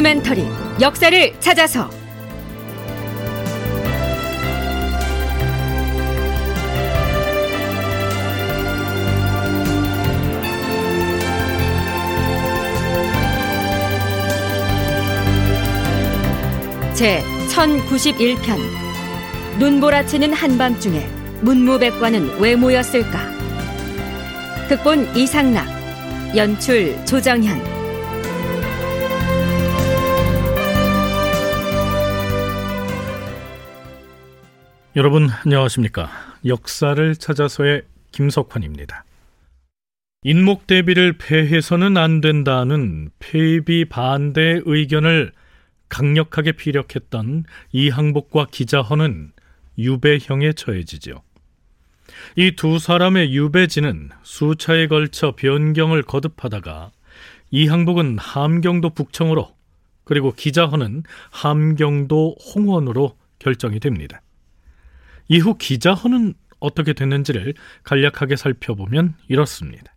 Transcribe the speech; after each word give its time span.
다큐멘터리 0.00 0.46
역사를 0.80 1.40
찾아서. 1.40 1.90
제 16.94 17.22
1091편. 17.50 18.58
눈보라치는 19.58 20.32
한밤중에 20.32 21.06
문무백관은 21.42 22.40
왜 22.40 22.56
모였을까? 22.56 23.18
극본 24.68 25.14
이상락 25.14 25.66
연출 26.34 27.04
조정현 27.04 27.69
여러분 34.96 35.28
안녕하십니까 35.30 36.10
역사를 36.44 37.14
찾아서의 37.14 37.82
김석환입니다 38.10 39.04
인목 40.24 40.66
대비를 40.66 41.12
폐해서는 41.16 41.96
안 41.96 42.20
된다는 42.20 43.10
폐비 43.20 43.84
반대 43.84 44.60
의견을 44.64 45.30
강력하게 45.88 46.52
피력했던 46.52 47.44
이항복과 47.72 48.48
기자헌은 48.50 49.32
유배형에 49.78 50.52
처해지죠. 50.54 51.22
이 52.36 52.54
두 52.56 52.78
사람의 52.78 53.32
유배지는 53.34 54.10
수차에 54.22 54.88
걸쳐 54.88 55.34
변경을 55.36 56.02
거듭하다가 56.02 56.90
이항복은 57.52 58.18
함경도 58.18 58.90
북청으로 58.90 59.54
그리고 60.04 60.32
기자헌은 60.32 61.04
함경도 61.30 62.36
홍원으로 62.54 63.16
결정이 63.38 63.80
됩니다. 63.80 64.20
이후 65.30 65.54
기자헌은 65.54 66.34
어떻게 66.58 66.92
됐는지를 66.92 67.54
간략하게 67.84 68.34
살펴보면 68.34 69.14
이렇습니다. 69.28 69.94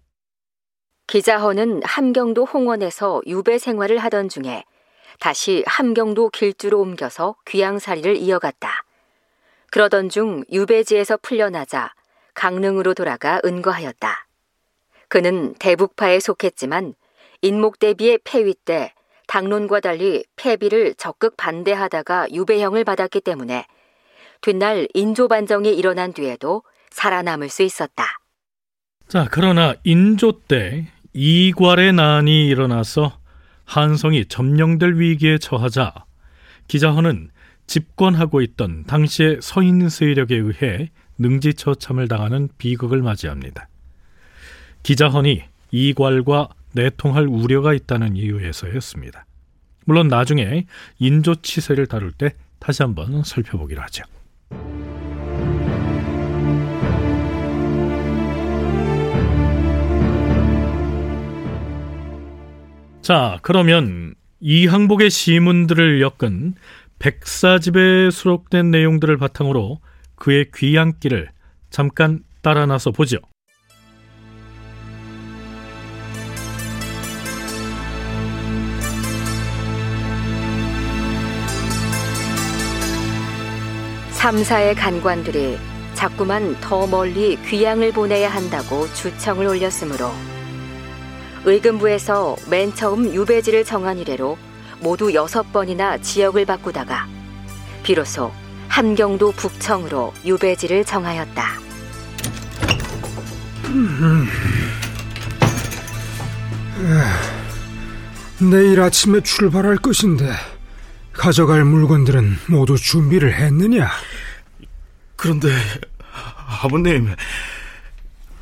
기자헌은 1.08 1.82
함경도 1.84 2.46
홍원에서 2.46 3.24
유배 3.26 3.58
생활을 3.58 3.98
하던 3.98 4.30
중에 4.30 4.64
다시 5.20 5.64
함경도 5.66 6.30
길주로 6.30 6.80
옮겨서 6.80 7.36
귀양살이를 7.46 8.16
이어갔다. 8.16 8.86
그러던 9.72 10.10
중 10.10 10.44
유배지에서 10.52 11.18
풀려나자 11.18 11.96
강릉으로 12.36 12.94
돌아가 12.94 13.42
은거하였다. 13.44 14.28
그는 15.08 15.56
대북파에 15.56 16.20
속했지만 16.20 16.94
인목 17.42 17.80
대비의 17.80 18.20
폐위 18.24 18.54
때 18.54 18.94
당론과 19.26 19.80
달리 19.80 20.26
폐비를 20.36 20.94
적극 20.94 21.38
반대하다가 21.38 22.28
유배형을 22.32 22.84
받았기 22.84 23.22
때문에 23.22 23.66
뒷날 24.44 24.88
인조 24.94 25.30
반정이 25.30 25.74
일어난 25.74 26.14
뒤에도 26.14 26.64
살아남을 26.92 27.50
수 27.50 27.64
있었다. 27.64 28.06
자, 29.08 29.28
그러나 29.32 29.74
인조 29.84 30.42
때 30.48 30.88
이괄의 31.14 31.94
난이 31.94 32.48
일어나서 32.48 33.20
한성이 33.66 34.26
점령될 34.26 34.96
위기에 34.96 35.38
처하자 35.38 35.94
기자헌은 36.68 37.32
집권하고 37.68 38.42
있던 38.42 38.84
당시의 38.84 39.40
서인 39.42 39.88
세력에 39.88 40.36
의해 40.36 40.92
능지처참을 41.18 42.08
당하는 42.10 42.50
비극을 42.58 43.02
맞이합니다. 43.02 43.70
기자헌이 44.84 45.44
이괄과 45.72 46.50
내통할 46.74 47.28
우려가 47.28 47.74
있다는 47.74 48.18
이유에서였습니다. 48.18 49.26
물론 49.86 50.10
나중에 50.10 50.66
인조 51.00 51.36
치세를 51.36 51.88
다룰 51.88 52.12
때 52.12 52.34
다시 52.60 52.84
한번 52.84 53.24
살펴보기로 53.24 53.82
하죠. 53.84 54.04
자, 63.02 63.38
그러면 63.42 64.16
이 64.40 64.66
항복의 64.66 65.10
시문들을 65.10 66.02
엮은 66.02 66.56
백사집에 67.00 68.10
수록된 68.10 68.72
내용들을 68.72 69.18
바탕으로 69.18 69.82
그의 70.16 70.50
귀향길을 70.56 71.30
잠깐 71.70 72.24
따라 72.42 72.66
나서 72.66 72.92
보죠. 72.92 73.18
삼사의 84.24 84.76
간관들이 84.76 85.60
자꾸만 85.96 86.56
더 86.62 86.88
멀리 86.88 87.38
귀향을 87.46 87.92
보내야 87.92 88.34
한다고 88.34 88.88
주청을 88.94 89.46
올렸으므로 89.46 90.10
의금부에서 91.44 92.38
맨 92.50 92.74
처음 92.74 93.14
유배지를 93.14 93.66
정한 93.66 94.00
이래로 94.00 94.38
모두 94.80 95.14
여섯 95.14 95.52
번이나 95.52 95.98
지역을 95.98 96.46
바꾸다가 96.46 97.06
비로소 97.84 98.32
함경도 98.70 99.34
북청으로 99.34 100.14
유배지를 100.24 100.86
정하였다. 100.86 101.46
내일 108.40 108.80
아침에 108.80 109.20
출발할 109.20 109.76
것인데 109.80 110.53
가져갈 111.24 111.64
물건들은 111.64 112.38
모두 112.48 112.76
준비를 112.76 113.34
했느냐? 113.34 113.90
그런데 115.16 115.48
아버님 116.62 117.16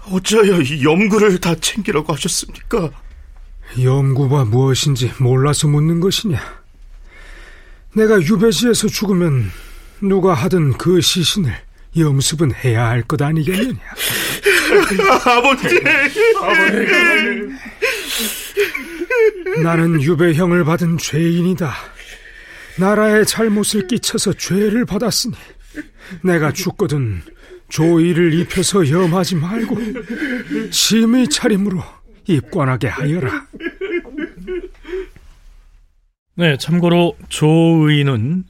어찌하여 0.10 0.82
염구를 0.82 1.40
다 1.40 1.54
챙기라고 1.54 2.12
하셨습니까? 2.14 2.90
염구가 3.80 4.46
무엇인지 4.46 5.14
몰라서 5.20 5.68
묻는 5.68 6.00
것이냐? 6.00 6.40
내가 7.94 8.20
유배지에서 8.20 8.88
죽으면 8.88 9.52
누가 10.02 10.34
하든 10.34 10.74
그 10.80 11.02
시신을 11.02 11.54
염습은 11.96 12.56
해야 12.64 12.88
할 12.88 13.04
것 13.04 13.22
아니겠느냐? 13.22 13.78
아버님! 15.24 15.88
아버님! 16.42 17.58
나는 19.62 20.02
유배형을 20.02 20.64
받은 20.64 20.98
죄인이다. 20.98 21.76
나라에 22.80 23.24
잘못을 23.24 23.88
끼쳐서 23.88 24.34
죄를 24.34 24.86
받았으니 24.86 25.36
내가 26.24 26.52
죽거든 26.52 27.22
조의를 27.70 28.34
입혀서 28.34 28.90
염하지 28.90 29.36
말고 29.36 29.78
심의 30.72 31.28
차림으로 31.30 31.82
입관하게 32.28 32.88
하여라. 32.88 33.48
네, 36.36 36.58
참고로 36.58 37.18
조의는 37.30 38.44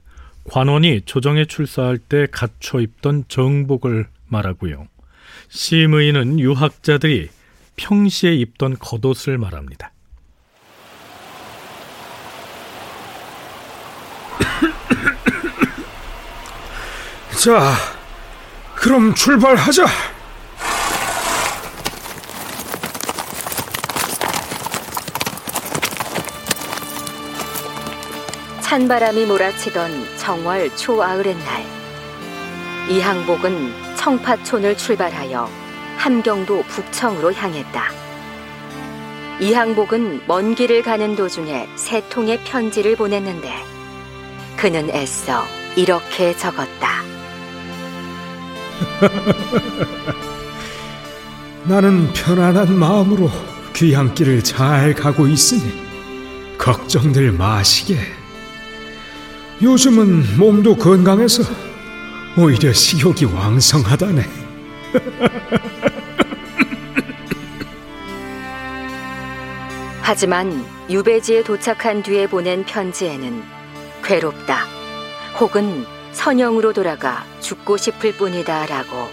관원이 0.45 1.01
조정에 1.05 1.45
출사할 1.45 1.97
때 1.97 2.27
갖춰 2.31 2.79
입던 2.79 3.25
정복을 3.27 4.07
말하고요. 4.27 4.87
심의는 5.49 6.39
유학자들이 6.39 7.29
평시에 7.75 8.33
입던 8.35 8.77
겉옷을 8.79 9.37
말합니다. 9.37 9.91
자, 17.37 17.73
그럼 18.75 19.15
출발하자. 19.15 19.85
찬바람이 28.61 29.25
몰아치던 29.25 30.17
정월 30.17 30.75
초아을의 30.77 31.35
날, 31.35 31.65
이항복은 32.89 33.95
청파촌을 33.97 34.77
출발하여 34.77 35.49
함경도 35.97 36.63
북청으로 36.63 37.33
향했다. 37.33 37.83
이항복은 39.39 40.23
먼 40.27 40.55
길을 40.55 40.83
가는 40.83 41.15
도중에 41.15 41.67
세 41.75 42.07
통의 42.09 42.43
편지를 42.43 42.95
보냈는데 42.95 43.51
그는 44.61 44.89
애써 44.91 45.43
이렇게 45.75 46.37
적었다. 46.37 47.01
나는 51.65 52.13
편안한 52.13 52.77
마음으로 52.77 53.31
귀향길을 53.73 54.43
잘 54.43 54.93
가고 54.93 55.25
있으니 55.25 55.63
걱정들 56.59 57.31
마시게. 57.31 57.97
요즘은 59.63 60.37
몸도 60.37 60.75
건강해서 60.75 61.41
오히려 62.37 62.71
식욕이 62.71 63.25
왕성하다네. 63.33 64.21
하지만 70.03 70.63
유배지에 70.87 71.41
도착한 71.41 72.03
뒤에 72.03 72.27
보낸 72.27 72.63
편지에는 72.63 73.50
괴롭다 74.03 74.65
혹은 75.39 75.85
선영으로 76.11 76.73
돌아가 76.73 77.23
죽고 77.39 77.77
싶을 77.77 78.13
뿐이다 78.13 78.65
라고 78.65 79.07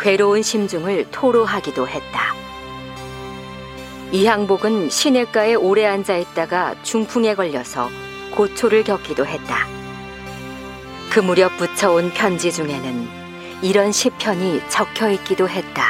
괴로운 0.00 0.42
심중을 0.42 1.06
토로하기도 1.10 1.86
했다. 1.86 2.34
이항복은 4.12 4.88
시냇가에 4.90 5.54
오래 5.54 5.86
앉아 5.86 6.16
있다가 6.16 6.74
중풍에 6.82 7.34
걸려서 7.34 7.90
고초를 8.32 8.84
겪기도 8.84 9.26
했다. 9.26 9.66
그 11.10 11.20
무렵 11.20 11.56
붙여온 11.58 12.12
편지 12.14 12.50
중에는 12.50 13.08
이런 13.62 13.92
시편이 13.92 14.62
적혀 14.68 15.10
있기도 15.10 15.48
했다. 15.48 15.84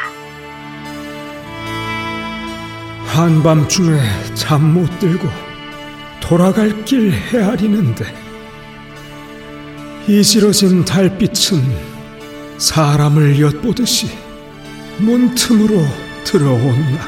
한밤중에 3.06 3.98
잠 4.34 4.72
못 4.74 4.98
들고 4.98 5.28
돌아갈 6.20 6.84
길 6.84 7.12
헤아리는데 7.12 8.29
이지러진 10.08 10.84
달빛은 10.84 11.62
사람을 12.58 13.40
엿보듯이 13.40 14.08
문틈으로 14.98 15.82
들어온나 16.24 16.98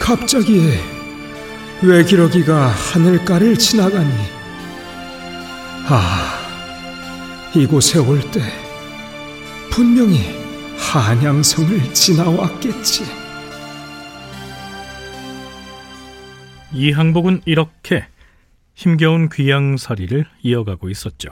갑자기 0.00 0.78
외기러기가 1.82 2.66
하늘가를 2.68 3.56
지나가니 3.58 4.12
아 5.88 6.38
이곳에 7.54 7.98
올 7.98 8.20
때 8.30 8.40
분명히 9.70 10.20
한양성을 10.76 11.94
지나왔겠지. 11.94 13.04
이 16.74 16.90
항복은 16.90 17.42
이렇게 17.46 18.04
힘겨운 18.74 19.28
귀양살이를 19.28 20.26
이어가고 20.42 20.88
있었죠. 20.90 21.30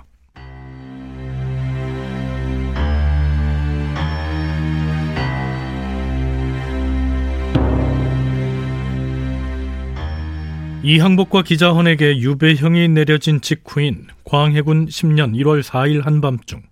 이항복과 10.82 11.42
기자헌에게 11.42 12.20
유배형이 12.20 12.88
내려진 12.88 13.42
직후인 13.42 14.06
광해군 14.24 14.86
10년 14.86 15.34
1월 15.36 15.62
4일 15.62 16.02
한밤중 16.02 16.62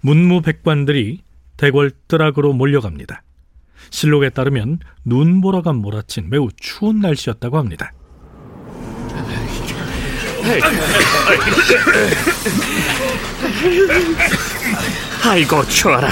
문무백관들이 0.00 1.22
대궐 1.56 1.90
뜨락으로 2.06 2.52
몰려갑니다. 2.52 3.22
실록에 3.90 4.30
따르면 4.30 4.78
눈보라가 5.04 5.72
몰아친 5.72 6.30
매우 6.30 6.48
추운 6.56 7.00
날씨였다고 7.00 7.58
합니다. 7.58 7.92
아이고 15.24 15.66
추워라. 15.68 16.08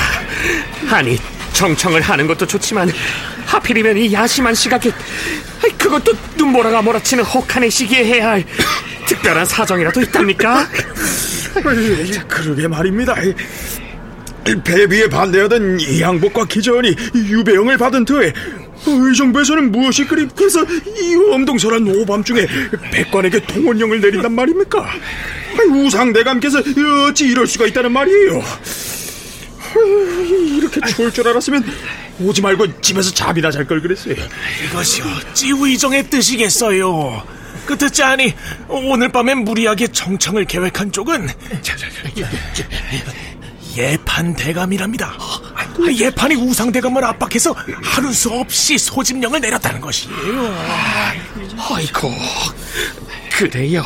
아니 0.90 1.18
정청을 1.52 2.00
하는 2.00 2.26
것도 2.26 2.46
좋지만 2.46 2.92
하필이면 3.46 3.96
이 3.96 4.12
야심한 4.12 4.54
시각에 4.54 4.90
그것도 5.78 6.12
눈보라가 6.36 6.82
몰아치는 6.82 7.24
혹한의 7.24 7.70
시기에 7.70 8.04
해야 8.04 8.30
할 8.30 8.44
특별한 9.06 9.46
사정이라도 9.46 10.00
있답니까? 10.02 10.66
그러게 12.28 12.66
말입니다. 12.66 13.14
배비에 14.64 15.08
반대하던 15.08 15.80
이항복과 15.80 16.46
기전이 16.46 16.94
유배형을 17.14 17.78
받은 17.78 18.04
터에 18.04 18.32
의정부에서는 18.86 19.72
무엇이 19.72 20.04
그리 20.04 20.26
그래서 20.34 20.62
이 20.62 21.14
엄동설한 21.32 21.86
오밤중에 21.86 22.46
백관에게 22.92 23.40
통원령을 23.46 24.00
내린단 24.00 24.32
말입니까? 24.32 24.86
우상대감께서 25.70 26.62
어찌 27.08 27.26
이럴 27.26 27.46
수가 27.46 27.66
있다는 27.66 27.92
말이에요. 27.92 28.42
이렇게 30.58 30.80
추울 30.88 31.12
줄 31.12 31.26
알았으면 31.28 31.64
오지 32.20 32.42
말고 32.42 32.80
집에서 32.80 33.10
잠이나 33.12 33.50
잘 33.50 33.66
걸 33.66 33.80
그랬어요. 33.80 34.14
이것이 34.64 35.02
어찌 35.02 35.50
의정의 35.50 36.08
뜻이겠어요? 36.10 37.22
그 37.66 37.76
듣지 37.78 38.02
않니 38.02 38.34
오늘 38.68 39.08
밤에 39.08 39.34
무리하게 39.34 39.88
정청을 39.88 40.44
계획한 40.44 40.92
쪽은 40.92 41.28
예판 43.76 44.34
대감이랍니다. 44.36 45.16
예판이 45.96 46.34
우상 46.36 46.72
대감을 46.72 47.04
압박해서 47.04 47.52
하루 47.82 48.12
수 48.12 48.30
없이 48.30 48.78
소집령을 48.78 49.40
내렸다는 49.40 49.80
것이에요. 49.80 50.14
아이고 51.58 52.12
그래요. 53.32 53.82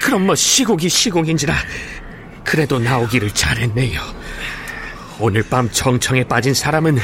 그럼 0.00 0.26
뭐 0.26 0.34
시국이 0.34 0.88
시국인지라 0.88 1.54
그래도 2.44 2.78
나오기를 2.78 3.30
잘했네요. 3.30 4.00
오늘 5.18 5.42
밤 5.48 5.70
정청에 5.70 6.24
빠진 6.24 6.54
사람은 6.54 6.98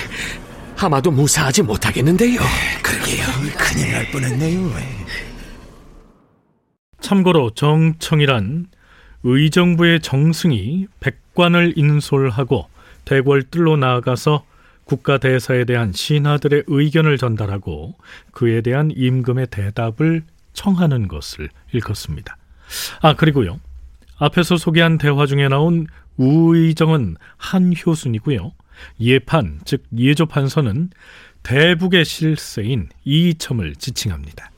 아마도 0.78 1.10
무사하지 1.10 1.62
못하겠는데요. 1.62 2.40
그러게요. 2.82 3.26
큰일 3.58 3.92
날 3.92 4.10
뻔했네요. 4.10 4.72
참고로 7.00 7.50
정청이란 7.50 8.66
의정부의 9.22 10.00
정승이 10.00 10.86
백관을 11.00 11.74
인솔하고 11.76 12.68
대궐뜰로 13.06 13.78
나아가서 13.78 14.44
국가대사에 14.84 15.64
대한 15.64 15.92
신하들의 15.92 16.64
의견을 16.66 17.18
전달하고 17.18 17.94
그에 18.32 18.60
대한 18.60 18.92
임금의 18.94 19.48
대답을 19.50 20.22
청하는 20.52 21.08
것을 21.08 21.48
일컫습니다. 21.72 22.36
아, 23.00 23.14
그리고요. 23.14 23.58
앞에서 24.18 24.56
소개한 24.56 24.98
대화 24.98 25.26
중에 25.26 25.48
나온 25.48 25.86
우의정은 26.16 27.16
한효순이고요. 27.36 28.52
예판, 29.00 29.60
즉 29.64 29.84
예조판서는 29.96 30.90
대북의 31.42 32.04
실세인 32.04 32.88
이첨을 33.04 33.76
지칭합니다. 33.76 34.50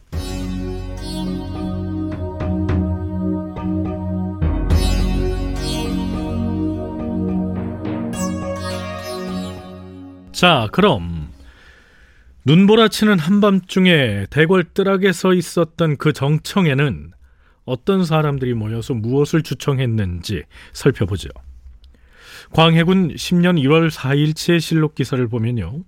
자, 10.38 10.68
그럼 10.70 11.32
눈보라치는 12.44 13.18
한밤중에 13.18 14.26
대궐 14.30 14.72
뜰락에 14.72 15.10
서 15.10 15.34
있었던 15.34 15.96
그 15.96 16.12
정청에는 16.12 17.10
어떤 17.64 18.04
사람들이 18.04 18.54
모여서 18.54 18.94
무엇을 18.94 19.42
주청했는지 19.42 20.44
살펴보죠. 20.72 21.28
광해군 22.52 23.16
10년 23.16 23.60
1월 23.64 23.90
4일치의 23.90 24.60
실록 24.60 24.94
기사를 24.94 25.26
보면요. 25.26 25.82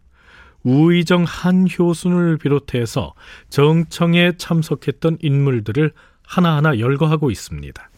우의정 0.65 1.23
한효순을 1.29 2.39
비롯해서 2.39 3.15
정청에 3.51 4.33
참석했던 4.37 5.19
인물들을 5.23 5.93
하나하나 6.27 6.81
열거하고 6.81 7.31
있습니다. 7.31 7.89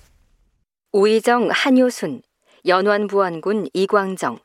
우의정 0.93 1.49
한효순, 1.51 2.21
연완부안군 2.67 3.69
이광정, 3.73 4.37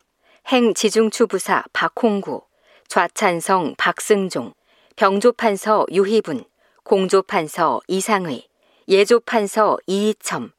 행 0.49 0.73
지중추 0.73 1.27
부사 1.27 1.65
박홍구, 1.73 2.41
좌찬성 2.87 3.75
박승종, 3.77 4.53
병조판서 4.95 5.87
유희분, 5.91 6.45
공조판서 6.85 7.81
이상의, 7.89 8.47
예조판서 8.87 9.77
이이첨, 9.87 10.53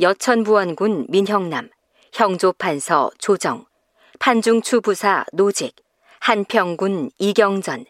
여천부원군 0.00 1.06
민형남, 1.08 1.70
형조판서 2.12 3.10
조정, 3.18 3.66
판중추 4.20 4.80
부사 4.80 5.24
노직, 5.32 5.74
한평군 6.20 7.10
이경전, 7.18 7.86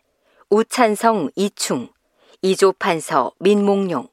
우찬성 0.48 1.32
이충, 1.36 1.90
이조판서 2.40 3.32
민몽용, 3.40 4.08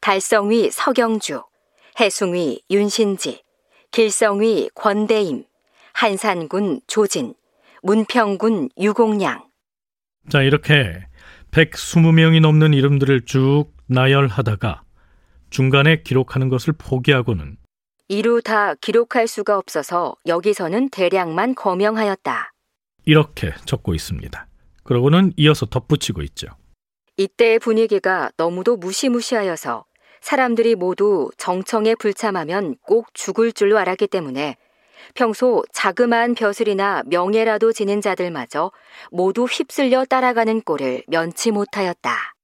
달성위 0.00 0.70
서경주, 0.70 1.42
해숭위 2.00 2.62
윤신지, 2.70 3.42
길성위 3.90 4.70
권대임, 4.74 5.44
한산군 5.98 6.80
조진, 6.86 7.34
문평군 7.82 8.68
유공양. 8.78 9.48
자, 10.28 10.42
이렇게 10.42 11.04
120명이 11.50 12.40
넘는 12.40 12.72
이름들을 12.72 13.22
쭉 13.24 13.64
나열하다가 13.86 14.84
중간에 15.50 16.02
기록하는 16.02 16.50
것을 16.50 16.74
포기하고는 16.78 17.56
이루 18.06 18.40
다 18.42 18.74
기록할 18.76 19.26
수가 19.26 19.58
없어서 19.58 20.14
여기서는 20.24 20.90
대량만 20.90 21.56
거명하였다. 21.56 22.52
이렇게 23.04 23.52
적고 23.64 23.92
있습니다. 23.92 24.46
그러고는 24.84 25.32
이어서 25.36 25.66
덧붙이고 25.66 26.22
있죠. 26.22 26.46
이때의 27.16 27.58
분위기가 27.58 28.30
너무도 28.36 28.76
무시무시하여서 28.76 29.84
사람들이 30.20 30.76
모두 30.76 31.28
정청에 31.38 31.96
불참하면 31.96 32.76
꼭 32.82 33.12
죽을 33.14 33.50
줄로 33.50 33.78
알았기 33.78 34.06
때문에 34.06 34.56
평소 35.14 35.64
자그마한 35.72 36.34
벼슬이나 36.34 37.02
명예라도 37.06 37.72
지닌 37.72 38.00
자들마저 38.00 38.72
모두 39.10 39.44
휩쓸려 39.44 40.04
따라가는 40.04 40.62
꼴을 40.62 41.04
면치 41.08 41.50
못하였다. 41.50 42.34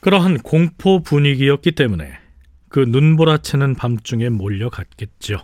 그러한 0.00 0.38
공포 0.38 1.00
분위기였기 1.00 1.72
때문에 1.72 2.12
그 2.68 2.80
눈보라채는 2.80 3.74
밤중에 3.74 4.30
몰려갔겠죠. 4.30 5.38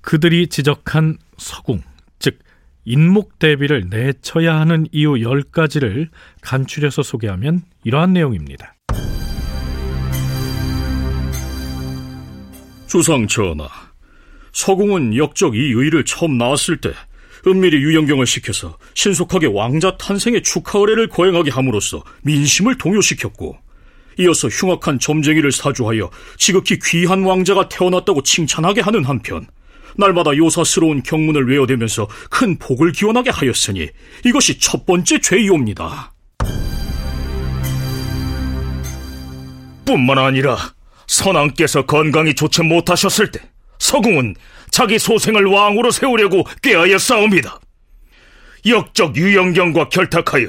그들이 0.00 0.48
지적한 0.48 1.18
서궁, 1.36 1.82
즉 2.18 2.38
인목 2.84 3.38
대비를 3.38 3.88
내쳐야 3.90 4.58
하는 4.58 4.86
이유 4.92 5.12
10가지를 5.12 6.08
간추려서 6.40 7.02
소개하면 7.02 7.62
이러한 7.84 8.14
내용입니다. 8.14 8.74
주상 12.86 13.28
전하, 13.28 13.68
서궁은 14.52 15.16
역적 15.16 15.54
이 15.54 15.58
의를 15.58 16.04
처음 16.04 16.38
나왔을 16.38 16.78
때 16.78 16.92
은밀히 17.46 17.78
유영경을 17.78 18.26
시켜서 18.26 18.76
신속하게 18.94 19.46
왕자 19.46 19.96
탄생의 19.96 20.42
축하 20.42 20.78
의례를 20.78 21.08
거행하게 21.08 21.50
함으로써 21.50 22.02
민심을 22.22 22.76
동요시켰고 22.78 23.56
이어서 24.18 24.48
흉악한 24.48 24.98
점쟁이를 24.98 25.50
사주하여 25.52 26.10
지극히 26.36 26.78
귀한 26.82 27.22
왕자가 27.22 27.68
태어났다고 27.68 28.22
칭찬하게 28.22 28.82
하는 28.82 29.04
한편 29.04 29.46
날마다 29.96 30.36
요사스러운 30.36 31.02
경문을 31.02 31.48
외워대면서 31.48 32.08
큰 32.28 32.58
복을 32.58 32.92
기원하게 32.92 33.30
하였으니 33.30 33.88
이것이 34.24 34.58
첫 34.58 34.86
번째 34.86 35.20
죄이옵니다. 35.20 36.12
뿐만 39.84 40.18
아니라 40.18 40.56
선왕께서 41.06 41.86
건강이 41.86 42.34
좋지 42.34 42.62
못하셨을 42.62 43.30
때 43.32 43.40
서궁은 43.80 44.36
자기 44.70 44.98
소생을 44.98 45.46
왕으로 45.46 45.90
세우려고 45.90 46.44
꾀하여 46.62 46.96
싸웁니다. 46.96 47.58
역적 48.66 49.16
유영경과 49.16 49.88
결탁하여 49.88 50.48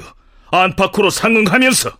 안팎으로 0.52 1.10
상응하면서 1.10 1.90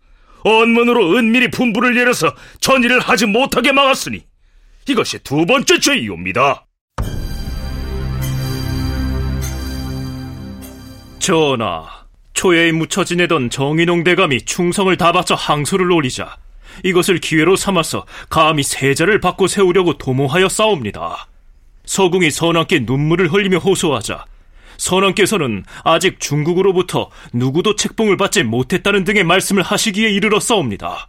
언문으로 0.45 1.17
은밀히 1.17 1.51
분부를 1.51 1.95
내려서 1.95 2.35
전의를 2.61 3.01
하지 3.01 3.27
못하게 3.27 3.73
막았으니 3.73 4.25
이것이 4.89 5.19
두 5.21 5.47
번째 5.47 5.79
죄이옵니다. 5.79 6.67
전하, 11.19 11.87
초예에 12.35 12.73
묻혀 12.73 13.05
지내던 13.05 13.49
정인홍 13.49 14.03
대감이 14.03 14.45
충성을 14.45 14.95
다 14.97 15.13
바쳐 15.13 15.35
항소를 15.35 15.91
올리자 15.93 16.37
이것을 16.85 17.19
기회로 17.19 17.57
삼아서 17.57 18.07
감히 18.29 18.63
세자를 18.63 19.21
바꿔 19.21 19.47
세우려고 19.47 19.99
도모하여 19.99 20.49
싸웁니다. 20.49 21.29
서궁이 21.85 22.31
선왕께 22.31 22.81
눈물을 22.81 23.33
흘리며 23.33 23.59
호소하자 23.59 24.25
선왕께서는 24.77 25.65
아직 25.85 26.19
중국으로부터 26.19 27.11
누구도 27.33 27.77
책봉을 27.77 28.17
받지 28.17 28.43
못했다는 28.43 29.05
등의 29.05 29.25
말씀을 29.25 29.63
하시기에 29.63 30.11
이르러 30.11 30.41
싸웁니다. 30.41 31.09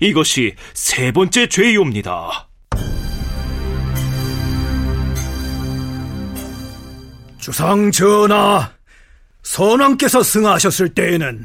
이것이 0.00 0.54
세 0.74 1.12
번째 1.12 1.48
죄이옵니다. 1.48 2.48
주상 7.38 7.92
전하, 7.92 8.72
선왕께서 9.44 10.22
승하하셨을 10.22 10.90
때에는 10.94 11.44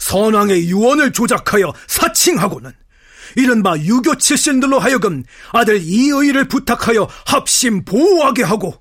선왕의 0.00 0.68
유언을 0.68 1.12
조작하여 1.12 1.72
사칭하고는 1.86 2.72
이른바 3.36 3.76
유교 3.78 4.16
칠신들로 4.16 4.78
하여금 4.78 5.22
아들 5.52 5.80
이의를 5.80 6.48
부탁하여 6.48 7.08
합심 7.26 7.84
보호하게 7.84 8.42
하고 8.42 8.74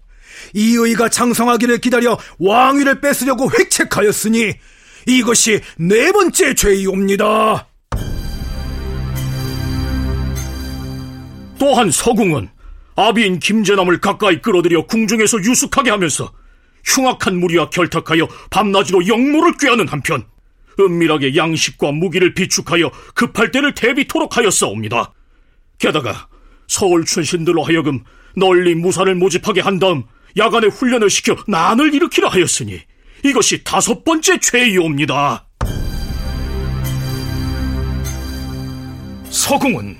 이의가 0.53 1.09
장성하기를 1.09 1.79
기다려 1.79 2.17
왕위를 2.39 3.01
뺏으려고 3.01 3.49
획책하였으니 3.51 4.53
이것이 5.07 5.61
네 5.77 6.11
번째 6.11 6.55
죄이옵니다. 6.55 7.67
또한 11.59 11.91
서궁은 11.91 12.49
아비인 12.95 13.39
김재남을 13.39 13.99
가까이 13.99 14.41
끌어들여 14.41 14.85
궁중에서 14.85 15.39
유숙하게 15.39 15.91
하면서 15.91 16.31
흉악한 16.85 17.39
무리와 17.39 17.69
결탁하여 17.69 18.27
밤낮으로 18.49 19.07
영모를 19.07 19.53
꾀하는 19.59 19.87
한편 19.87 20.25
은밀하게 20.79 21.35
양식과 21.35 21.91
무기를 21.91 22.33
비축하여 22.33 22.91
급할 23.13 23.51
때를 23.51 23.73
대비토록 23.73 24.37
하였사옵니다. 24.37 25.13
게다가 25.77 26.27
서울 26.67 27.05
춘신들로 27.05 27.63
하여금 27.63 28.03
널리 28.35 28.75
무사를 28.75 29.13
모집하게 29.15 29.61
한 29.61 29.79
다음 29.79 30.03
야간에 30.37 30.67
훈련을 30.67 31.09
시켜 31.09 31.35
난을 31.47 31.93
일으키려 31.93 32.27
하였으니 32.27 32.79
이것이 33.23 33.63
다섯 33.63 34.03
번째 34.03 34.39
죄이옵니다. 34.39 35.47
서궁은 39.29 39.97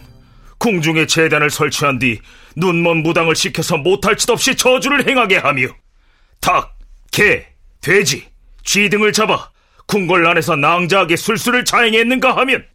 궁중에 0.58 1.06
재단을 1.08 1.50
설치한 1.50 2.00
뒤 2.00 2.20
눈먼 2.56 3.04
무당을 3.04 3.36
시켜서 3.36 3.78
못할 3.78 4.18
짓 4.18 4.30
없이 4.30 4.56
저주를 4.56 5.08
행하게 5.08 5.38
하며 5.38 5.68
닭, 6.40 6.78
개, 7.12 7.46
돼지, 7.82 8.26
쥐 8.64 8.90
등을 8.90 9.12
잡아 9.12 9.52
궁궐 9.88 10.26
안에서 10.28 10.56
낭자하게 10.56 11.16
술수를 11.16 11.66
자행했는가 11.66 12.36
하면 12.38 12.66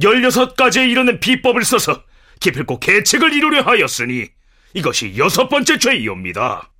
16가지에 0.00 0.88
이르는 0.90 1.20
비법을 1.20 1.64
써서 1.64 2.02
기필코 2.40 2.78
계책을 2.80 3.32
이루려 3.32 3.62
하였으니 3.62 4.26
이것이 4.74 5.14
여섯 5.16 5.48
번째 5.48 5.78
죄이옵니다. 5.78 6.70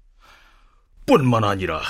뿐만 1.07 1.43
아니라 1.45 1.81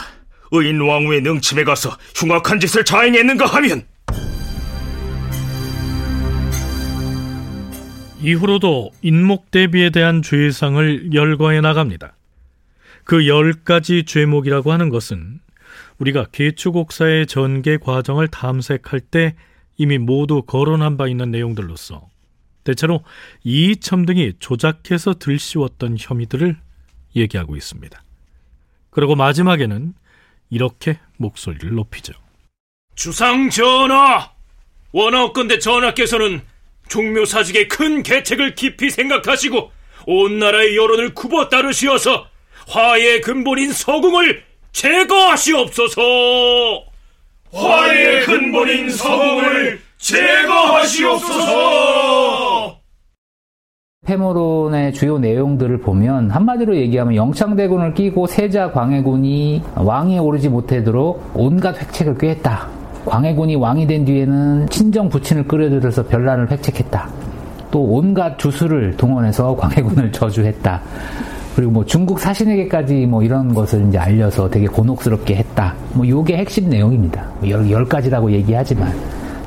의인 0.53 0.81
왕후의 0.81 1.21
능침에 1.23 1.65
가서 1.65 1.97
흉악한 2.17 2.61
짓을 2.61 2.85
자행했는가 2.85 3.47
하면 3.47 3.87
이후로도 8.21 8.91
인목 9.03 9.51
대비에 9.51 9.91
대한 9.91 10.23
죄상을 10.23 11.15
열거해 11.15 11.61
나갑니다. 11.61 12.15
그 13.05 13.27
열 13.27 13.53
가지 13.65 14.05
죄목이라고 14.05 14.73
하는 14.73 14.89
것은 14.91 15.41
우리가 15.99 16.27
개추곡사의 16.33 17.27
전개 17.27 17.77
과정을 17.77 18.29
탐색할 18.29 19.01
때 19.01 19.35
이미 19.77 19.99
모두 19.99 20.43
거론한 20.43 20.97
바 20.97 21.09
있는 21.09 21.31
내용들로서 21.31 22.09
대체로 22.65 23.03
이이첨 23.45 24.05
등이 24.05 24.35
조작해서 24.39 25.15
들씌웠던 25.15 25.97
혐의들을 25.99 26.57
얘기하고 27.17 27.57
있습니다. 27.57 28.03
그리고 28.91 29.15
마지막에는 29.15 29.95
이렇게 30.51 30.99
목소리를 31.17 31.71
높이죠. 31.75 32.13
주상 32.95 33.49
전하! 33.51 34.33
원하건대 34.93 35.59
전하께서는 35.59 36.41
종묘사직의 36.89 37.69
큰 37.69 38.03
계책을 38.03 38.55
깊이 38.55 38.91
생각하시고 38.91 39.71
온 40.07 40.39
나라의 40.39 40.77
여론을 40.77 41.15
굽어 41.15 41.49
따르시어서 41.49 42.27
화의 42.67 43.21
근본인 43.21 43.73
서궁을 43.73 44.48
제거하시옵소서! 44.79 46.01
화의 47.53 48.25
근본인 48.25 48.89
서궁을 48.91 49.81
제거하시옵소서! 49.99 51.49
패모론의 54.07 54.93
주요 54.95 55.19
내용들을 55.19 55.81
보면 55.81 56.31
한마디로 56.31 56.77
얘기하면 56.77 57.17
영창대군을 57.17 57.95
끼고 57.95 58.29
세자 58.29 58.71
광해군이 58.71 59.65
왕위에 59.75 60.19
오르지 60.19 60.49
못하도록 60.49 61.33
온갖 61.35 61.77
획책을 61.77 62.17
꾀했다. 62.17 62.69
광해군이 63.05 63.57
왕이 63.57 63.89
된 63.89 64.05
뒤에는 64.05 64.69
친정 64.69 65.09
부친을 65.09 65.49
끌어들여서 65.49 66.07
별난을 66.07 66.53
획책했다. 66.53 67.11
또 67.73 67.83
온갖 67.83 68.39
주수를 68.39 68.97
동원해서 68.97 69.57
광해군을 69.57 70.13
저주했다. 70.13 70.83
그리고 71.59 71.73
뭐 71.73 71.85
중국 71.85 72.21
사신에게까지 72.21 73.07
뭐 73.07 73.21
이런 73.21 73.53
것을 73.53 73.89
이제 73.89 73.99
알려서 73.99 74.49
되게 74.49 74.69
곤혹스럽게 74.69 75.35
했다. 75.35 75.75
뭐 75.93 76.07
요게 76.07 76.37
핵심 76.37 76.71
내용입니다. 76.71 77.29
뭐 77.41 77.51
열, 77.51 77.69
열 77.69 77.85
가지라고 77.85 78.31
얘기하지만. 78.31 78.95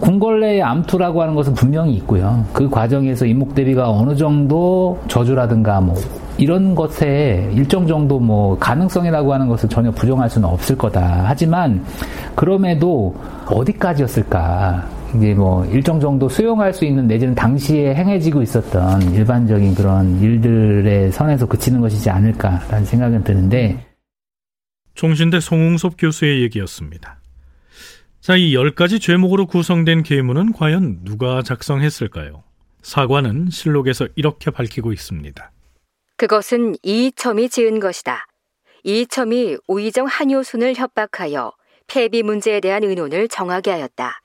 궁궐내의 0.01 0.61
암투라고 0.61 1.21
하는 1.21 1.35
것은 1.35 1.53
분명히 1.53 1.93
있고요. 1.93 2.43
그 2.51 2.69
과정에서 2.69 3.25
임목대비가 3.25 3.89
어느 3.89 4.13
정도 4.17 4.99
저주라든가 5.07 5.79
뭐 5.79 5.95
이런 6.37 6.75
것에 6.75 7.49
일정 7.53 7.87
정도 7.87 8.19
뭐 8.19 8.57
가능성이라고 8.59 9.33
하는 9.33 9.47
것을 9.47 9.69
전혀 9.69 9.89
부정할 9.91 10.29
수는 10.29 10.49
없을 10.49 10.77
거다. 10.77 11.23
하지만 11.27 11.81
그럼에도 12.35 13.15
어디까지였을까? 13.45 14.83
이제 15.15 15.33
뭐 15.33 15.65
일정 15.65 15.99
정도 15.99 16.29
수용할 16.29 16.73
수 16.73 16.85
있는 16.85 17.07
내지는 17.07 17.35
당시에 17.35 17.93
행해지고 17.95 18.41
있었던 18.41 19.13
일반적인 19.13 19.75
그런 19.75 20.21
일들의 20.21 21.11
선에서 21.11 21.45
그치는 21.47 21.81
것이지 21.81 22.09
않을까라는 22.09 22.85
생각은 22.85 23.23
드는데 23.23 23.85
종신대 24.95 25.39
송웅섭 25.39 25.95
교수의 25.97 26.41
얘기였습니다. 26.43 27.19
자, 28.19 28.35
이열 28.35 28.75
가지 28.75 28.99
죄목으로 28.99 29.47
구성된 29.47 30.03
계문은 30.03 30.53
과연 30.53 31.03
누가 31.03 31.41
작성했을까요? 31.41 32.43
사관은 32.83 33.49
실록에서 33.49 34.07
이렇게 34.15 34.51
밝히고 34.51 34.93
있습니다. 34.93 35.51
그것은 36.17 36.75
이첨이 36.83 37.49
지은 37.49 37.79
것이다. 37.79 38.27
이첨이 38.83 39.57
오이정 39.67 40.05
한효순을 40.05 40.75
협박하여 40.75 41.51
폐비 41.87 42.23
문제에 42.23 42.59
대한 42.59 42.83
의논을 42.83 43.27
정하게 43.27 43.71
하였다. 43.71 44.21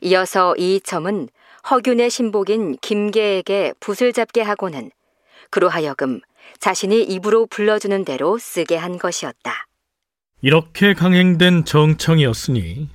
이어서 0.00 0.54
이첨은 0.56 1.28
허균의 1.70 2.10
신복인 2.10 2.76
김계에게 2.80 3.72
붓을 3.80 4.12
잡게 4.12 4.42
하고는 4.42 4.90
그로 5.50 5.68
하여금 5.68 6.20
자신이 6.58 7.02
입으로 7.02 7.46
불러주는 7.46 8.04
대로 8.04 8.38
쓰게 8.38 8.76
한 8.76 8.98
것이었다. 8.98 9.66
이렇게 10.42 10.92
강행된 10.94 11.64
정청이었으니 11.64 12.88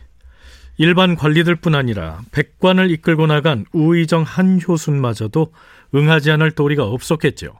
일반 0.78 1.16
관리들뿐 1.16 1.76
아니라 1.76 2.22
백관을 2.32 2.92
이끌고 2.92 3.28
나간 3.28 3.66
우의정 3.74 4.24
한효순마저도 4.24 5.52
응하지 5.94 6.32
않을 6.32 6.52
도리가 6.52 6.86
없었겠죠. 6.86 7.60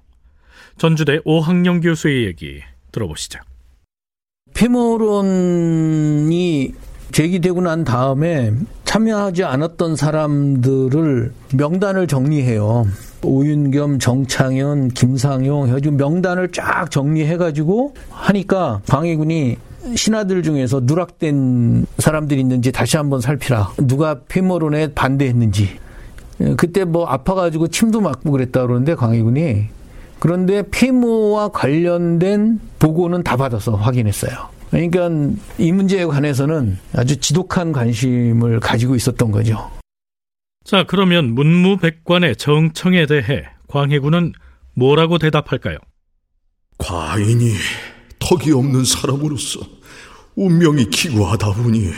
전주대 0.78 1.20
오학령 1.26 1.82
교수의 1.82 2.26
얘기 2.26 2.62
들어보시죠. 2.92 3.40
폐모론이 4.54 5.60
제기되고 7.12 7.62
난 7.62 7.84
다음에 7.84 8.54
참여하지 8.86 9.44
않았던 9.44 9.96
사람들을 9.96 11.32
명단을 11.56 12.08
정리해요. 12.08 12.88
오윤겸, 13.24 14.00
정창현, 14.00 14.90
김상용 14.90 15.68
해가지고 15.68 15.96
명단을 15.96 16.52
쫙 16.52 16.90
정리해가지고 16.90 17.94
하니까 18.10 18.82
광해군이 18.88 19.58
신하들 19.96 20.44
중에서 20.44 20.82
누락된 20.84 21.86
사람들이 21.98 22.40
있는지 22.42 22.72
다시 22.72 22.98
한번 22.98 23.22
살피라. 23.22 23.72
누가 23.78 24.20
폐모론에 24.28 24.94
반대했는지. 24.94 25.70
그때 26.58 26.86
뭐 26.86 27.06
아파가지고 27.06 27.68
침도 27.68 28.02
맞고 28.02 28.32
그랬다 28.32 28.62
그러는데 28.62 28.96
광해군이 28.96 29.66
그런데 30.20 30.64
폐모와 30.70 31.50
관련된 31.50 32.60
보고는 32.80 33.24
다 33.24 33.36
받아서 33.36 33.74
확인했어요. 33.74 34.32
그러니까 34.70 35.10
이 35.58 35.72
문제에 35.72 36.06
관해서는 36.06 36.78
아주 36.94 37.18
지독한 37.18 37.72
관심을 37.72 38.60
가지고 38.60 38.96
있었던 38.96 39.32
거죠. 39.32 39.72
자, 40.64 40.84
그러면 40.88 41.34
문무백관의 41.34 42.36
정청에 42.36 43.06
대해 43.08 43.46
광해군은 43.68 44.34
뭐라고 44.76 45.18
대답할까요? 45.18 45.78
과인이 46.78 47.54
턱이 48.20 48.52
없는 48.52 48.86
사람으로서 48.86 49.62
운명이 50.36 50.86
기구하다 50.90 51.54
보니 51.54 51.92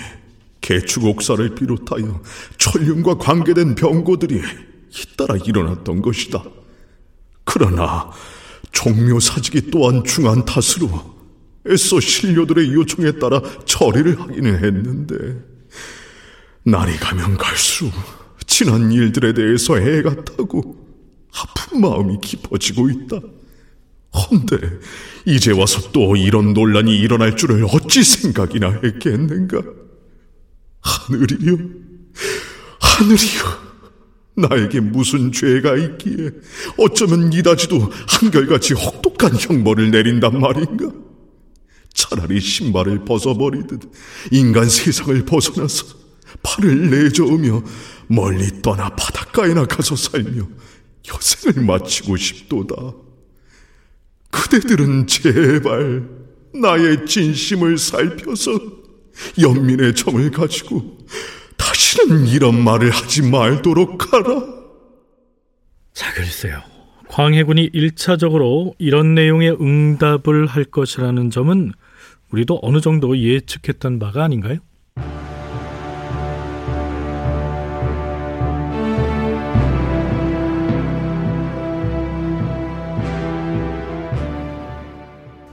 개축옥사를 0.62 1.56
비롯하여 1.56 2.22
천륜과 2.58 3.18
관계된 3.18 3.76
병고들이 3.76 4.42
잇따라 4.90 5.36
일어났던 5.36 6.02
것이다. 6.02 6.44
그러나 7.44 8.10
종묘사직이 8.72 9.70
또한 9.72 10.04
중한 10.04 10.46
탓으로 10.46 11.11
애써 11.68 12.00
신료들의 12.00 12.74
요청에 12.74 13.14
따라 13.14 13.42
처리를 13.66 14.20
하기는 14.20 14.64
했는데 14.64 15.16
날이 16.64 16.96
가면 16.98 17.38
갈수록 17.38 17.94
지난 18.48 18.92
일들에 18.92 19.34
대해서 19.34 19.80
애가 19.80 20.24
타고 20.26 20.76
아픈 21.34 21.82
마음이 21.82 22.20
깊어지고 22.22 22.90
있다. 22.90 23.20
헌데 24.14 24.58
이제 25.26 25.52
와서 25.52 25.92
또 25.94 26.16
이런 26.16 26.54
논란이 26.54 26.98
일어날 26.98 27.38
줄을 27.38 27.66
어찌 27.72 28.04
생각이나 28.04 28.82
했겠는가? 28.84 29.62
하늘이여, 30.82 31.58
하늘이여. 32.80 33.72
나에게 34.36 34.80
무슨 34.80 35.32
죄가 35.32 35.76
있기에 35.76 36.32
어쩌면 36.78 37.32
이다지도 37.32 37.92
한결같이 38.08 38.74
혹독한 38.74 39.36
형벌을 39.38 39.92
내린단 39.92 40.40
말인가? 40.40 40.92
차라리 42.02 42.40
신발을 42.40 43.06
벗어버리듯 43.06 43.92
인간 44.32 44.68
세상을 44.68 45.24
벗어나서 45.26 45.86
팔을 46.42 46.90
내저으며 46.90 47.62
멀리 48.08 48.62
떠나 48.62 48.90
바닷가에나 48.90 49.66
가서 49.66 49.96
살며 49.96 50.48
여생을 51.08 51.64
마치고 51.64 52.18
싶도다. 52.18 52.76
그대들은 54.32 55.08
제발 55.08 56.10
나의 56.54 57.06
진심을 57.06 57.78
살펴서 57.78 58.52
연민의 59.40 59.94
정을 59.94 60.32
가지고 60.32 60.98
다시는 61.58 62.28
이런 62.28 62.64
말을 62.64 62.90
하지 62.90 63.22
말도록 63.22 64.12
하라. 64.12 64.42
자, 65.94 66.14
글쎄요. 66.14 66.62
광해군이 67.10 67.72
1차적으로 67.72 68.74
이런 68.80 69.14
내용의 69.14 69.58
응답을 69.62 70.48
할 70.48 70.64
것이라는 70.64 71.30
점은 71.30 71.74
우리도 72.32 72.60
어느 72.62 72.80
정도 72.82 73.18
예측했던 73.18 74.00
바가 74.00 74.24
아닌가요? 74.24 74.58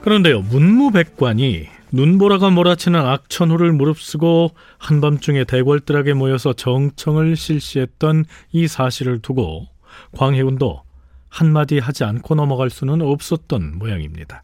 그런데요, 0.01 0.41
문무백관이 0.41 1.67
눈보라가 1.91 2.49
몰아치는 2.49 2.99
악천후를 2.99 3.73
무릅쓰고 3.73 4.51
한밤중에 4.77 5.43
대궐들에게 5.43 6.13
모여서 6.13 6.53
정청을 6.53 7.35
실시했던 7.35 8.25
이 8.51 8.67
사실을 8.67 9.19
두고 9.19 9.67
광해군도 10.13 10.83
한마디 11.27 11.79
하지 11.79 12.05
않고 12.05 12.35
넘어갈 12.35 12.69
수는 12.69 13.01
없었던 13.01 13.77
모양입니다. 13.77 14.43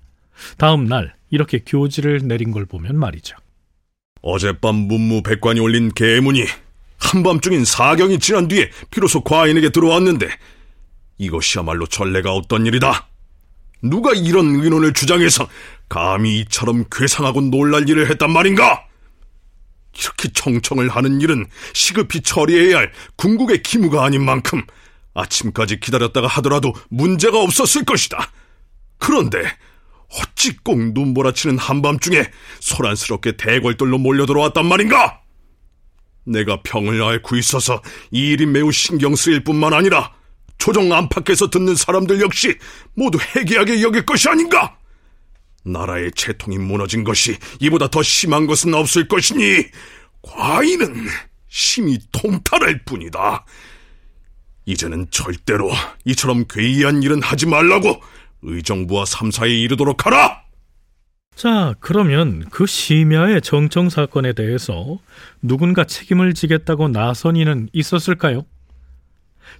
다음 0.57 0.85
날 0.85 1.15
이렇게 1.35 1.59
교지를 1.59 2.21
내린 2.23 2.51
걸 2.51 2.65
보면 2.65 2.97
말이죠. 2.97 3.35
어젯밤 4.21 4.75
문무백관이 4.75 5.59
올린 5.59 5.93
계문이 5.93 6.45
한밤중인 6.97 7.65
사경이 7.65 8.19
지난 8.19 8.47
뒤에 8.47 8.71
비로소 8.89 9.21
과인에게 9.21 9.69
들어왔는데 9.69 10.27
이것이야말로 11.17 11.85
전례가 11.85 12.31
없던 12.31 12.65
일이다. 12.65 13.07
누가 13.83 14.13
이런 14.13 14.55
의논을 14.55 14.93
주장해서 14.93 15.47
감히 15.89 16.39
이처럼 16.39 16.85
괴상하고 16.91 17.41
놀랄 17.41 17.87
일을 17.87 18.09
했단 18.09 18.31
말인가? 18.31 18.87
이렇게 19.97 20.29
청청을 20.29 20.89
하는 20.89 21.21
일은 21.21 21.45
시급히 21.73 22.21
처리해야 22.21 22.77
할 22.77 22.91
궁극의 23.17 23.61
기무가 23.61 24.03
아닌 24.03 24.25
만큼 24.25 24.63
아침까지 25.13 25.79
기다렸다가 25.79 26.27
하더라도 26.27 26.73
문제가 26.89 27.41
없었을 27.41 27.85
것이다. 27.85 28.31
그런데 28.97 29.43
어찌 30.19 30.55
꼭 30.57 30.79
눈보라치는 30.93 31.57
한밤중에 31.57 32.25
소란스럽게 32.59 33.37
대궐들로 33.37 33.97
몰려들어왔단 33.97 34.65
말인가? 34.65 35.21
내가 36.25 36.61
병을 36.63 37.01
앓고 37.01 37.35
있어서 37.37 37.81
이 38.11 38.31
일이 38.31 38.45
매우 38.45 38.71
신경 38.71 39.15
쓰일 39.15 39.43
뿐만 39.43 39.73
아니라 39.73 40.13
조정 40.57 40.91
안팎에서 40.91 41.49
듣는 41.49 41.75
사람들 41.75 42.21
역시 42.21 42.57
모두 42.95 43.19
해괴하게 43.19 43.81
여길 43.81 44.05
것이 44.05 44.29
아닌가? 44.29 44.77
나라의 45.63 46.11
채통이 46.15 46.57
무너진 46.57 47.03
것이 47.03 47.37
이보다 47.59 47.87
더 47.87 48.01
심한 48.01 48.47
것은 48.47 48.73
없을 48.73 49.07
것이니 49.07 49.65
과인은 50.21 51.07
심히 51.47 51.99
통탈할 52.11 52.83
뿐이다. 52.85 53.45
이제는 54.65 55.07
절대로 55.11 55.71
이처럼 56.05 56.45
괴이한 56.49 57.03
일은 57.03 57.21
하지 57.21 57.45
말라고 57.45 58.01
의정부와 58.45 59.05
삼사에 59.05 59.49
이르도록 59.49 60.05
하라! 60.05 60.43
자, 61.35 61.73
그러면 61.81 62.45
그 62.49 62.65
심야의 62.65 63.41
정청 63.41 63.89
사건에 63.89 64.31
대해서 64.33 64.99
누군가 65.41 65.83
책임을 65.83 66.33
지겠다고 66.33 66.87
나선 66.87 67.35
이는 67.35 67.67
있었을까요? 67.73 68.45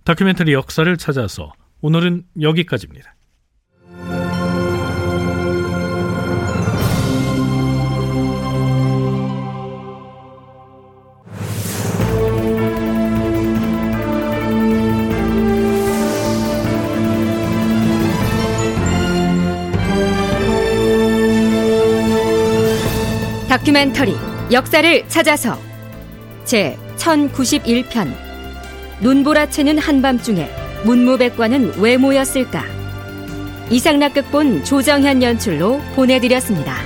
다큐멘터리 0.06 0.54
역사를 0.54 0.96
찾아서 0.98 1.52
오늘은 1.82 2.24
여기까지입니다. 2.40 3.15
다큐멘터리 23.76 24.16
역사를 24.54 25.10
찾아서 25.10 25.60
제 26.46 26.78
1091편 26.96 28.08
눈보라채는 29.02 29.80
한밤중에 29.80 30.50
문무백관은 30.86 31.82
왜 31.82 31.98
모였을까 31.98 32.64
이상락극본 33.70 34.64
조정현 34.64 35.22
연출로 35.22 35.82
보내드렸습니다. 35.94 36.85